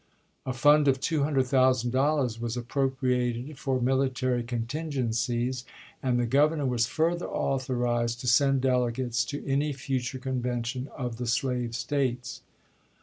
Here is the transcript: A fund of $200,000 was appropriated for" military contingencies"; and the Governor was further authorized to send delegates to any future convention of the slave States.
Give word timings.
A 0.47 0.53
fund 0.53 0.87
of 0.87 0.99
$200,000 0.99 2.39
was 2.41 2.57
appropriated 2.57 3.59
for" 3.59 3.79
military 3.79 4.41
contingencies"; 4.41 5.63
and 6.01 6.19
the 6.19 6.25
Governor 6.25 6.65
was 6.65 6.87
further 6.87 7.27
authorized 7.27 8.19
to 8.21 8.27
send 8.27 8.61
delegates 8.61 9.23
to 9.25 9.45
any 9.45 9.71
future 9.73 10.17
convention 10.17 10.89
of 10.97 11.17
the 11.17 11.27
slave 11.27 11.75
States. 11.75 12.41